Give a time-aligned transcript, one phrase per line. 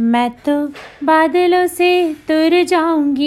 [0.00, 0.66] मैं तो
[1.04, 3.24] बादलों से तुर जाऊँगी।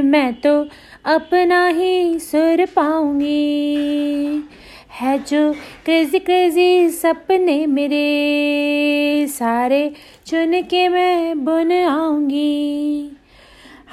[0.00, 0.62] मैं तो
[1.04, 4.44] अपना ही सुर पाऊँगी।
[5.00, 5.52] है जो
[5.84, 9.92] क्रेजी क्रेजी सपने मेरे, सारे
[10.26, 13.12] चुन के मैं बुन आऊँगी।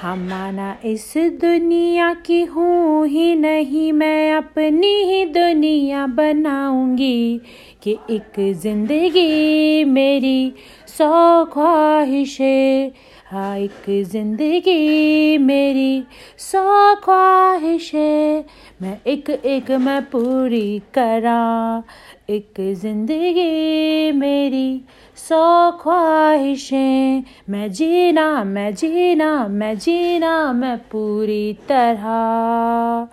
[0.02, 7.40] हम माना इस दुनिया की हूँ ही नहीं, मैं अपनी ही दुनिया बनाऊँगी।
[7.82, 10.52] कि एक ज़िंदगी मेरी
[10.88, 12.90] सौ ख्वाहिशें।
[13.30, 16.04] हाँ एक ज़िंदगी मेरी
[16.38, 18.44] सौ ख्वाहिशें।
[18.82, 21.82] मैं एक एक मैं पूरी करा।
[22.30, 24.80] एक ज़िंदगी मेरी
[25.28, 33.08] सौ ख्वाहिशें। मैं जीना मैं जीना मैं जीना, मैं पूरी तरह।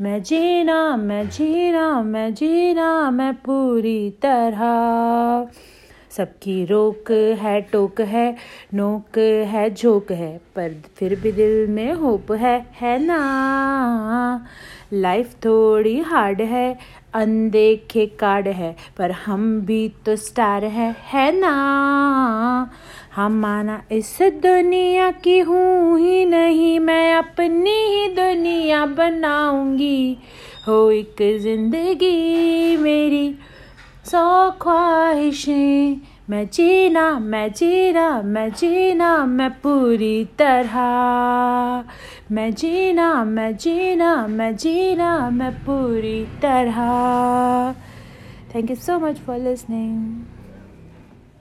[0.00, 5.48] मैं जीना मैं जीना मैं जीना, मैं पूरी तरह।
[6.10, 8.36] सबकी रोक है, टोक है,
[8.74, 14.46] नोक है, झोंक है, पर फिर भी दिल में होप है है ना?
[14.92, 16.78] लाइफ थोड़ी हार्ड है,
[17.14, 22.70] अनदेखे कार्ड है, पर हम भी तो स्टार है है ना?
[23.16, 28.14] हम माना इस दुनिया की हूँ ही नहीं, मैं अपनी ही
[28.80, 30.18] दुनिया बनाऊँगी।
[30.66, 33.34] हो एक ज़िंदगी मेरी,
[34.04, 35.96] सौ ख्वाहिशें।
[36.30, 41.84] मैं जीना मैं जीना मैं जीना, मैं पूरी तरह।
[42.32, 47.74] मैं जीना मैं जीना मैं जीना, मैं पूरी तरह।
[48.54, 50.39] Thank you so much for listening